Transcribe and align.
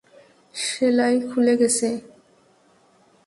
সেলাই 0.55 1.15
খুলে 1.29 1.53
গেছে। 1.61 1.89